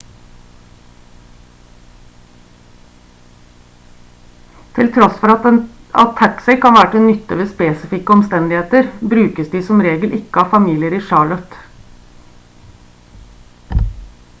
til 4.77 4.87
tross 4.95 5.19
for 5.19 5.35
at 5.43 5.45
taxi 6.23 6.57
kan 6.65 6.79
være 6.79 6.89
til 6.97 7.03
nytte 7.11 7.37
ved 7.43 7.51
spesifikke 7.53 8.15
omstendigheter 8.17 8.91
brukes 9.15 9.53
de 9.55 9.63
som 9.71 9.85
regel 9.91 10.19
ikke 10.21 10.45
av 10.47 10.51
familier 10.59 10.97
i 11.03 11.05
charlotte 11.13 13.81